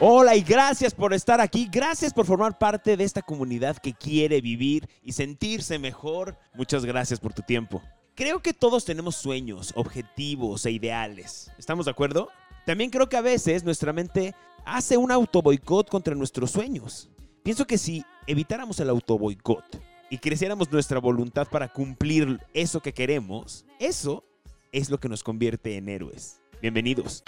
Hola 0.00 0.36
y 0.36 0.42
gracias 0.42 0.94
por 0.94 1.12
estar 1.12 1.40
aquí, 1.40 1.68
gracias 1.68 2.14
por 2.14 2.24
formar 2.24 2.56
parte 2.56 2.96
de 2.96 3.02
esta 3.02 3.20
comunidad 3.20 3.78
que 3.78 3.94
quiere 3.94 4.40
vivir 4.40 4.88
y 5.02 5.10
sentirse 5.10 5.76
mejor. 5.80 6.38
Muchas 6.54 6.84
gracias 6.84 7.18
por 7.18 7.32
tu 7.32 7.42
tiempo. 7.42 7.82
Creo 8.14 8.40
que 8.40 8.54
todos 8.54 8.84
tenemos 8.84 9.16
sueños, 9.16 9.72
objetivos 9.74 10.64
e 10.66 10.70
ideales. 10.70 11.50
¿Estamos 11.58 11.86
de 11.86 11.90
acuerdo? 11.90 12.28
También 12.64 12.90
creo 12.90 13.08
que 13.08 13.16
a 13.16 13.22
veces 13.22 13.64
nuestra 13.64 13.92
mente 13.92 14.36
hace 14.64 14.96
un 14.96 15.10
autoboicot 15.10 15.88
contra 15.88 16.14
nuestros 16.14 16.52
sueños. 16.52 17.10
Pienso 17.42 17.66
que 17.66 17.76
si 17.76 18.04
evitáramos 18.28 18.78
el 18.78 18.90
autoboicot 18.90 19.64
y 20.10 20.18
creciéramos 20.18 20.70
nuestra 20.70 21.00
voluntad 21.00 21.48
para 21.48 21.72
cumplir 21.72 22.38
eso 22.54 22.78
que 22.80 22.94
queremos, 22.94 23.64
eso 23.80 24.22
es 24.70 24.90
lo 24.90 25.00
que 25.00 25.08
nos 25.08 25.24
convierte 25.24 25.76
en 25.76 25.88
héroes. 25.88 26.40
Bienvenidos. 26.62 27.24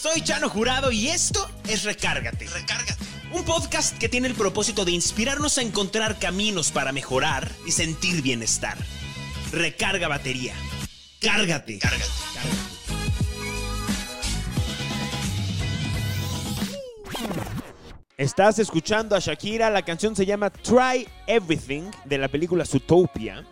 Soy 0.00 0.20
Chano 0.20 0.48
Jurado 0.48 0.92
y 0.92 1.08
esto 1.08 1.50
es 1.68 1.82
Recárgate. 1.82 2.46
Recárgate. 2.46 3.04
Un 3.32 3.44
podcast 3.44 3.98
que 3.98 4.08
tiene 4.08 4.28
el 4.28 4.34
propósito 4.34 4.84
de 4.84 4.92
inspirarnos 4.92 5.58
a 5.58 5.62
encontrar 5.62 6.20
caminos 6.20 6.70
para 6.70 6.92
mejorar 6.92 7.50
y 7.66 7.72
sentir 7.72 8.22
bienestar. 8.22 8.78
Recarga 9.50 10.06
batería. 10.06 10.54
Cárgate. 11.20 11.80
Cárgate. 11.80 12.04
Estás 18.16 18.60
escuchando 18.60 19.16
a 19.16 19.18
Shakira, 19.18 19.68
la 19.68 19.82
canción 19.82 20.14
se 20.14 20.24
llama 20.24 20.50
Try 20.50 21.08
Everything 21.26 21.90
de 22.04 22.18
la 22.18 22.28
película 22.28 22.64
Zootopia. 22.64 23.44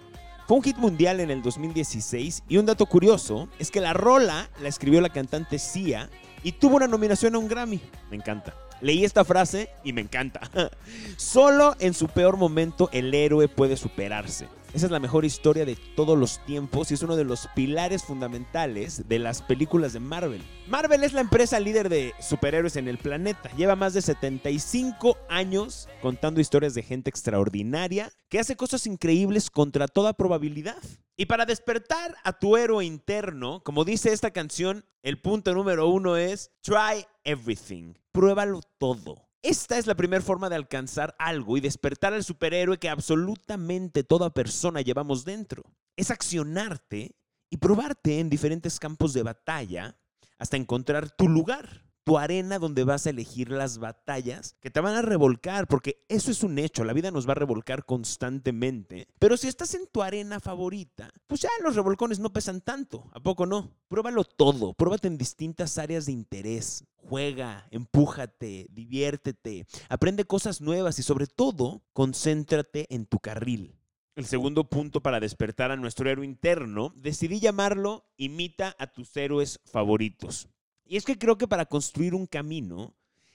Fue 0.46 0.56
un 0.56 0.62
hit 0.62 0.76
mundial 0.76 1.18
en 1.18 1.32
el 1.32 1.42
2016 1.42 2.44
y 2.48 2.56
un 2.58 2.66
dato 2.66 2.86
curioso 2.86 3.48
es 3.58 3.72
que 3.72 3.80
la 3.80 3.92
rola 3.92 4.48
la 4.60 4.68
escribió 4.68 5.00
la 5.00 5.08
cantante 5.08 5.58
Sia 5.58 6.08
y 6.46 6.52
tuvo 6.52 6.76
una 6.76 6.86
nominación 6.86 7.34
a 7.34 7.38
un 7.38 7.48
Grammy. 7.48 7.80
Me 8.08 8.14
encanta. 8.14 8.54
Leí 8.80 9.04
esta 9.04 9.24
frase 9.24 9.68
y 9.82 9.92
me 9.92 10.00
encanta. 10.00 10.40
Solo 11.16 11.74
en 11.80 11.92
su 11.92 12.06
peor 12.06 12.36
momento 12.36 12.88
el 12.92 13.12
héroe 13.12 13.48
puede 13.48 13.76
superarse. 13.76 14.46
Esa 14.72 14.86
es 14.86 14.92
la 14.92 15.00
mejor 15.00 15.24
historia 15.24 15.64
de 15.64 15.74
todos 15.96 16.16
los 16.16 16.38
tiempos 16.46 16.92
y 16.92 16.94
es 16.94 17.02
uno 17.02 17.16
de 17.16 17.24
los 17.24 17.48
pilares 17.56 18.04
fundamentales 18.04 19.08
de 19.08 19.18
las 19.18 19.42
películas 19.42 19.92
de 19.92 19.98
Marvel. 19.98 20.40
Marvel 20.68 21.02
es 21.02 21.14
la 21.14 21.22
empresa 21.22 21.58
líder 21.58 21.88
de 21.88 22.14
superhéroes 22.20 22.76
en 22.76 22.86
el 22.86 22.98
planeta. 22.98 23.50
Lleva 23.56 23.74
más 23.74 23.92
de 23.92 24.02
75 24.02 25.18
años 25.28 25.88
contando 26.00 26.40
historias 26.40 26.74
de 26.74 26.84
gente 26.84 27.10
extraordinaria 27.10 28.12
que 28.28 28.38
hace 28.38 28.54
cosas 28.54 28.86
increíbles 28.86 29.50
contra 29.50 29.88
toda 29.88 30.12
probabilidad. 30.12 30.80
Y 31.18 31.26
para 31.26 31.46
despertar 31.46 32.14
a 32.24 32.38
tu 32.38 32.58
héroe 32.58 32.84
interno, 32.84 33.62
como 33.64 33.86
dice 33.86 34.12
esta 34.12 34.32
canción, 34.32 34.84
el 35.02 35.18
punto 35.18 35.54
número 35.54 35.88
uno 35.88 36.16
es 36.18 36.50
try 36.60 37.06
everything. 37.24 37.94
Pruébalo 38.12 38.60
todo. 38.76 39.26
Esta 39.40 39.78
es 39.78 39.86
la 39.86 39.94
primera 39.94 40.22
forma 40.22 40.50
de 40.50 40.56
alcanzar 40.56 41.14
algo 41.18 41.56
y 41.56 41.60
despertar 41.60 42.12
al 42.12 42.22
superhéroe 42.22 42.78
que 42.78 42.90
absolutamente 42.90 44.04
toda 44.04 44.34
persona 44.34 44.82
llevamos 44.82 45.24
dentro. 45.24 45.62
Es 45.96 46.10
accionarte 46.10 47.16
y 47.48 47.56
probarte 47.56 48.18
en 48.18 48.28
diferentes 48.28 48.78
campos 48.78 49.14
de 49.14 49.22
batalla 49.22 49.96
hasta 50.38 50.58
encontrar 50.58 51.10
tu 51.10 51.28
lugar 51.28 51.85
tu 52.06 52.18
arena 52.18 52.60
donde 52.60 52.84
vas 52.84 53.04
a 53.04 53.10
elegir 53.10 53.50
las 53.50 53.78
batallas 53.78 54.54
que 54.60 54.70
te 54.70 54.78
van 54.78 54.94
a 54.94 55.02
revolcar, 55.02 55.66
porque 55.66 56.04
eso 56.08 56.30
es 56.30 56.44
un 56.44 56.56
hecho, 56.60 56.84
la 56.84 56.92
vida 56.92 57.10
nos 57.10 57.26
va 57.26 57.32
a 57.32 57.34
revolcar 57.34 57.84
constantemente. 57.84 59.08
Pero 59.18 59.36
si 59.36 59.48
estás 59.48 59.74
en 59.74 59.88
tu 59.88 60.04
arena 60.04 60.38
favorita, 60.38 61.10
pues 61.26 61.40
ya 61.40 61.48
los 61.64 61.74
revolcones 61.74 62.20
no 62.20 62.32
pesan 62.32 62.60
tanto, 62.60 63.10
¿a 63.12 63.18
poco 63.18 63.44
no? 63.44 63.76
Pruébalo 63.88 64.22
todo, 64.22 64.72
pruébate 64.74 65.08
en 65.08 65.18
distintas 65.18 65.78
áreas 65.78 66.06
de 66.06 66.12
interés. 66.12 66.84
Juega, 66.94 67.66
empújate, 67.72 68.68
diviértete, 68.70 69.66
aprende 69.88 70.26
cosas 70.26 70.60
nuevas 70.60 71.00
y 71.00 71.02
sobre 71.02 71.26
todo, 71.26 71.82
concéntrate 71.92 72.86
en 72.94 73.06
tu 73.06 73.18
carril. 73.18 73.74
El 74.14 74.26
segundo 74.26 74.70
punto 74.70 75.02
para 75.02 75.18
despertar 75.18 75.72
a 75.72 75.76
nuestro 75.76 76.08
héroe 76.08 76.24
interno, 76.24 76.92
decidí 76.94 77.40
llamarlo 77.40 78.06
Imita 78.16 78.76
a 78.78 78.86
tus 78.86 79.16
héroes 79.16 79.58
favoritos. 79.64 80.48
Y 80.86 80.96
es 80.96 81.04
que 81.04 81.18
creo 81.18 81.36
que 81.36 81.48
para 81.48 81.66
construir 81.66 82.14
un 82.14 82.26
camino 82.26 82.94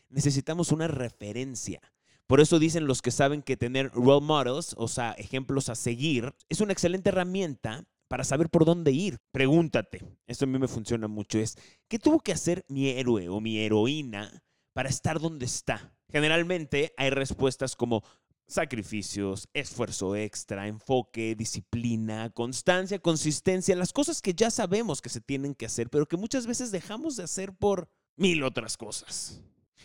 necesitamos 0.10 0.72
una 0.72 0.88
referencia. 0.88 1.82
Por 2.28 2.40
eso 2.40 2.60
dicen 2.60 2.88
los 2.88 3.02
que 3.02 3.12
saben 3.12 3.42
que 3.42 3.58
tener 3.58 3.92
role 3.92 4.26
models, 4.26 4.74
o 4.78 4.88
sea, 4.88 5.12
ejemplos 5.14 5.68
a 5.68 5.76
seguir, 5.76 6.34
es 6.48 6.62
una 6.62 6.72
excelente 6.72 7.10
herramienta 7.10 7.84
para 8.08 8.24
saber 8.24 8.50
por 8.50 8.64
dónde 8.64 8.92
ir. 8.92 9.20
Pregúntate, 9.32 10.02
esto 10.28 10.46
a 10.46 10.48
mí 10.48 10.58
me 10.58 10.70
funciona 10.70 11.08
mucho, 11.08 11.40
es, 11.40 11.58
¿qué 11.90 12.00
tuvo 12.00 12.20
que 12.20 12.32
hacer 12.32 12.64
mi 12.70 12.88
héroe 12.88 13.28
o 13.28 13.42
mi 13.42 13.58
heroína 13.58 14.44
para 14.74 14.90
estar 14.90 15.20
donde 15.20 15.46
está? 15.46 15.94
Generalmente 16.10 16.94
hay 16.98 17.10
respuestas 17.10 17.76
como 17.76 18.04
sacrificios, 18.52 19.48
esfuerzo 19.54 20.16
extra, 20.16 20.68
enfoque, 20.68 21.36
disciplina, 21.36 22.30
constancia, 22.30 23.00
consistencia, 23.00 23.76
las 23.76 23.94
cosas 23.94 24.22
que 24.22 24.34
ya 24.34 24.52
sabemos 24.52 25.02
que 25.02 25.10
se 25.10 25.22
tienen 25.22 25.56
que 25.56 25.66
hacer, 25.66 25.90
pero 25.90 26.08
que 26.08 26.18
muchas 26.18 26.46
veces 26.46 26.72
dejamos 26.72 27.16
de 27.16 27.24
hacer 27.24 27.54
por 27.54 27.90
mil 28.18 28.44
otras 28.44 28.78
cosas. 28.78 29.42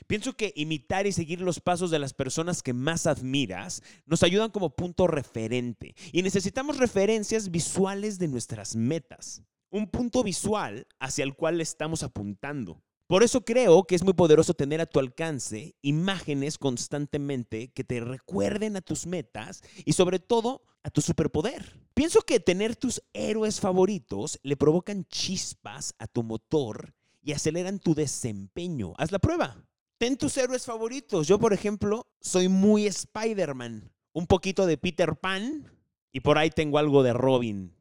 Pienso 0.07 0.37
que 0.37 0.53
imitar 0.57 1.07
y 1.07 1.13
seguir 1.13 1.41
los 1.41 1.61
pasos 1.61 1.91
de 1.91 1.99
las 1.99 2.13
personas 2.13 2.63
que 2.63 2.73
más 2.73 3.07
admiras 3.07 3.83
nos 4.05 4.23
ayudan 4.23 4.51
como 4.51 4.77
punto 4.77 5.07
referente 5.07 5.95
y 6.13 6.23
necesitamos 6.23 6.77
referencias 6.77 7.51
visuales 7.51 8.19
de 8.19 8.29
nuestras 8.29 8.77
metas, 8.77 9.43
un 9.71 9.89
punto 9.89 10.23
visual 10.23 10.87
hacia 11.01 11.25
el 11.25 11.35
cual 11.35 11.61
estamos 11.61 12.03
apuntando. 12.03 12.83
Por 13.07 13.23
eso 13.23 13.45
creo 13.45 13.85
que 13.85 13.95
es 13.95 14.03
muy 14.03 14.15
poderoso 14.15 14.55
tener 14.55 14.81
a 14.81 14.87
tu 14.87 14.99
alcance 14.99 15.77
imágenes 15.81 16.59
constantemente 16.59 17.69
que 17.69 17.85
te 17.85 18.01
recuerden 18.01 18.77
a 18.77 18.81
tus 18.81 19.07
metas 19.07 19.63
y 19.85 19.93
sobre 19.93 20.19
todo 20.19 20.65
a 20.83 20.91
tu 20.91 21.01
superpoder. 21.01 21.81
Pienso 21.95 22.23
que 22.23 22.41
tener 22.41 22.75
tus 22.75 23.03
héroes 23.13 23.61
favoritos 23.61 24.41
le 24.43 24.57
provocan 24.57 25.05
chispas 25.05 25.95
a 25.99 26.09
tu 26.09 26.25
motor 26.25 26.95
y 27.23 27.33
aceleran 27.33 27.79
tu 27.79 27.95
desempeño. 27.95 28.95
Haz 28.99 29.13
la 29.13 29.21
prueba. 29.21 29.65
Ten 29.99 30.17
tus 30.17 30.37
héroes 30.37 30.65
favoritos. 30.65 31.29
Yo, 31.29 31.39
por 31.39 31.53
ejemplo, 31.53 32.09
soy 32.21 32.49
muy 32.49 32.87
Spider-Man, 32.87 33.91
un 34.13 34.27
poquito 34.27 34.67
de 34.67 34.79
Peter 34.79 35.17
Pan 35.17 35.73
y 36.13 36.21
por 36.21 36.39
ahí 36.39 36.51
tengo 36.51 36.79
algo 36.79 37.05
de 37.05 37.13
Robin. 37.13 37.73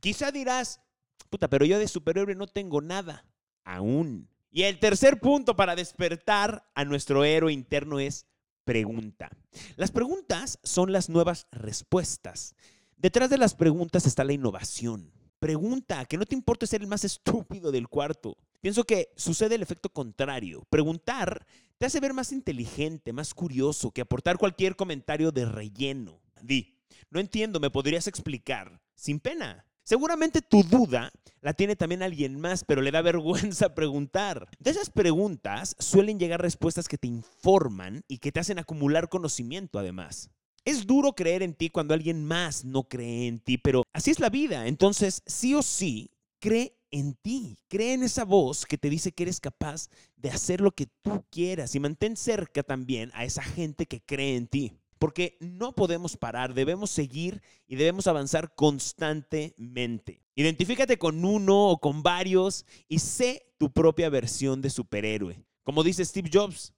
Quizá 0.00 0.32
dirás, 0.32 0.80
puta, 1.28 1.48
pero 1.48 1.66
yo 1.66 1.78
de 1.78 1.86
superhéroe 1.86 2.34
no 2.34 2.46
tengo 2.46 2.80
nada. 2.80 3.26
Aún. 3.62 4.28
Y 4.54 4.62
el 4.62 4.78
tercer 4.78 5.18
punto 5.18 5.56
para 5.56 5.74
despertar 5.74 6.64
a 6.76 6.84
nuestro 6.84 7.24
héroe 7.24 7.52
interno 7.52 7.98
es 7.98 8.28
pregunta. 8.64 9.28
Las 9.74 9.90
preguntas 9.90 10.60
son 10.62 10.92
las 10.92 11.10
nuevas 11.10 11.48
respuestas. 11.50 12.54
Detrás 12.96 13.30
de 13.30 13.36
las 13.36 13.56
preguntas 13.56 14.06
está 14.06 14.22
la 14.22 14.32
innovación. 14.32 15.10
Pregunta, 15.40 16.04
que 16.04 16.16
no 16.16 16.24
te 16.24 16.36
importe 16.36 16.68
ser 16.68 16.82
el 16.82 16.86
más 16.86 17.04
estúpido 17.04 17.72
del 17.72 17.88
cuarto. 17.88 18.36
Pienso 18.60 18.84
que 18.84 19.08
sucede 19.16 19.56
el 19.56 19.62
efecto 19.62 19.88
contrario. 19.88 20.64
Preguntar 20.70 21.44
te 21.76 21.86
hace 21.86 21.98
ver 21.98 22.14
más 22.14 22.30
inteligente, 22.30 23.12
más 23.12 23.34
curioso 23.34 23.90
que 23.90 24.02
aportar 24.02 24.38
cualquier 24.38 24.76
comentario 24.76 25.32
de 25.32 25.46
relleno. 25.46 26.20
Di, 26.40 26.78
no 27.10 27.18
entiendo, 27.18 27.58
¿me 27.58 27.70
podrías 27.70 28.06
explicar? 28.06 28.80
Sin 28.94 29.18
pena. 29.18 29.66
Seguramente 29.84 30.40
tu 30.40 30.62
duda 30.62 31.12
la 31.42 31.52
tiene 31.52 31.76
también 31.76 32.02
alguien 32.02 32.40
más, 32.40 32.64
pero 32.64 32.80
le 32.80 32.90
da 32.90 33.02
vergüenza 33.02 33.74
preguntar. 33.74 34.48
De 34.58 34.70
esas 34.70 34.88
preguntas 34.88 35.76
suelen 35.78 36.18
llegar 36.18 36.40
respuestas 36.40 36.88
que 36.88 36.96
te 36.96 37.06
informan 37.06 38.02
y 38.08 38.18
que 38.18 38.32
te 38.32 38.40
hacen 38.40 38.58
acumular 38.58 39.10
conocimiento 39.10 39.78
además. 39.78 40.30
Es 40.64 40.86
duro 40.86 41.12
creer 41.12 41.42
en 41.42 41.52
ti 41.52 41.68
cuando 41.68 41.92
alguien 41.92 42.24
más 42.24 42.64
no 42.64 42.84
cree 42.84 43.26
en 43.26 43.40
ti, 43.40 43.58
pero 43.58 43.82
así 43.92 44.10
es 44.10 44.20
la 44.20 44.30
vida. 44.30 44.66
Entonces, 44.66 45.22
sí 45.26 45.54
o 45.54 45.62
sí, 45.62 46.10
cree 46.40 46.78
en 46.90 47.12
ti. 47.12 47.58
Cree 47.68 47.92
en 47.92 48.04
esa 48.04 48.24
voz 48.24 48.64
que 48.64 48.78
te 48.78 48.88
dice 48.88 49.12
que 49.12 49.24
eres 49.24 49.38
capaz 49.38 49.90
de 50.16 50.30
hacer 50.30 50.62
lo 50.62 50.70
que 50.70 50.86
tú 51.02 51.26
quieras 51.30 51.74
y 51.74 51.80
mantén 51.80 52.16
cerca 52.16 52.62
también 52.62 53.10
a 53.12 53.26
esa 53.26 53.42
gente 53.42 53.84
que 53.84 54.00
cree 54.00 54.36
en 54.36 54.46
ti 54.46 54.72
porque 55.04 55.36
no 55.38 55.74
podemos 55.74 56.16
parar, 56.16 56.54
debemos 56.54 56.90
seguir 56.90 57.42
y 57.66 57.76
debemos 57.76 58.06
avanzar 58.06 58.54
constantemente. 58.54 60.22
Identifícate 60.34 60.96
con 60.96 61.26
uno 61.26 61.68
o 61.68 61.78
con 61.78 62.02
varios 62.02 62.64
y 62.88 63.00
sé 63.00 63.52
tu 63.58 63.70
propia 63.70 64.08
versión 64.08 64.62
de 64.62 64.70
superhéroe. 64.70 65.44
Como 65.62 65.82
dice 65.82 66.06
Steve 66.06 66.30
Jobs, 66.32 66.72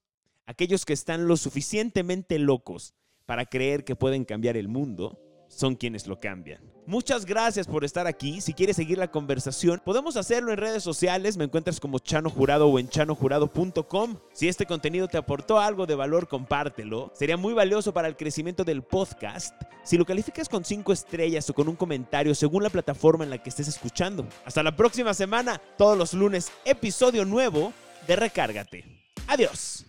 aquellos 0.45 0.85
que 0.85 0.93
están 0.93 1.29
lo 1.29 1.37
suficientemente 1.37 2.41
locos 2.41 2.95
para 3.27 3.47
creer 3.47 3.85
que 3.85 3.95
pueden 3.95 4.25
cambiar 4.25 4.57
el 4.57 4.67
mundo 4.67 5.21
son 5.57 5.75
quienes 5.75 6.07
lo 6.07 6.21
cambian. 6.21 6.61
Muchas 6.87 7.27
gracias 7.27 7.67
por 7.67 7.85
estar 7.85 8.07
aquí. 8.07 8.41
Si 8.41 8.55
quieres 8.55 8.77
seguir 8.77 8.99
la 8.99 9.11
conversación, 9.11 9.83
podemos 9.85 10.17
hacerlo 10.17 10.53
en 10.53 10.59
redes 10.59 10.85
sociales. 10.85 11.37
Me 11.37 11.45
encuentras 11.45 11.81
como 11.81 11.99
Chano 11.99 12.31
Jurado 12.31 12.69
o 12.69 12.79
en 12.79 12.89
chanojurado.com. 12.89 14.17
Si 14.33 14.47
este 14.47 14.67
contenido 14.67 15.09
te 15.09 15.19
aportó 15.19 15.59
algo 15.59 15.87
de 15.87 15.97
valor, 15.97 16.29
compártelo. 16.29 17.11
Sería 17.15 17.37
muy 17.37 17.55
valioso 17.55 17.93
para 17.93 18.07
el 18.07 18.17
crecimiento 18.17 18.63
del 18.63 18.83
podcast 18.83 19.61
si 19.83 19.97
lo 19.99 20.05
calificas 20.05 20.49
con 20.49 20.65
5 20.65 20.93
estrellas 20.93 21.51
o 21.51 21.55
con 21.55 21.69
un 21.69 21.77
comentario 21.77 22.35
según 22.35 22.63
la 22.63 22.71
plataforma 22.71 23.25
en 23.25 23.31
la 23.31 23.43
que 23.43 23.51
estés 23.51 23.67
escuchando. 23.67 24.27
Hasta 24.45 24.63
la 24.63 24.77
próxima 24.77 25.13
semana, 25.15 25.61
todos 25.77 25.99
los 25.99 26.15
lunes, 26.15 26.53
episodio 26.65 27.25
nuevo 27.25 27.73
de 28.07 28.15
Recárgate. 28.15 28.85
Adiós. 29.27 29.87